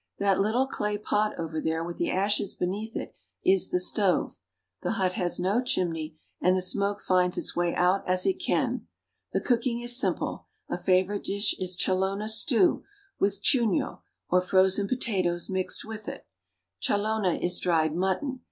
That 0.17 0.39
little 0.39 0.65
clay 0.65 0.97
pot 0.97 1.37
over 1.37 1.61
there 1.61 1.83
with 1.83 1.97
the 1.97 2.09
ashes 2.09 2.55
beneath 2.55 2.95
it 2.95 3.13
is 3.45 3.69
the 3.69 3.79
stove. 3.79 4.39
The 4.81 4.93
hut 4.93 5.13
has 5.13 5.39
no 5.39 5.61
chimney, 5.61 6.17
and 6.41 6.55
the 6.55 6.61
smoke 6.63 6.99
finds 6.99 7.37
its 7.37 7.55
way 7.55 7.75
out 7.75 8.03
as 8.09 8.25
it 8.25 8.39
can. 8.43 8.87
The 9.31 9.41
cooking 9.41 9.79
is 9.81 9.95
simple. 9.95 10.47
A 10.67 10.75
favorite 10.79 11.23
dish 11.25 11.53
is 11.59 11.77
challona 11.77 12.29
stew, 12.29 12.83
with 13.19 13.43
chufio 13.43 13.67
(choon'yo)i 13.67 13.99
or 14.31 14.41
frozen 14.41 14.87
pota 14.87 15.23
toes, 15.23 15.51
mixed 15.51 15.85
with 15.85 16.09
it. 16.09 16.25
Challona 16.81 17.37
is 17.39 17.59
dried 17.59 17.95
mutton. 17.95 18.39